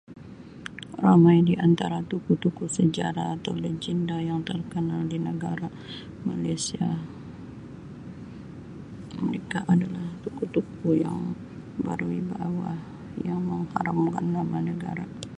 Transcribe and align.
Ramai 1.03 1.37
di 1.49 1.53
antara 1.67 1.97
tokoh-tokoh 2.11 2.65
sejarah 2.77 3.27
atau 3.37 3.53
lagenda 3.65 4.17
yang 4.29 4.39
terkenal 4.49 5.01
di 5.11 5.17
negara 5.29 5.67
Malaysia 6.29 6.89
mereka 9.25 9.59
adalah 9.73 10.07
tokoh-tokoh 10.25 10.93
yang 11.05 11.19
berwibawa 11.85 12.73
yang 13.29 13.41
mengharumkan 13.49 14.25
nama 14.35 14.57
negara. 14.69 15.05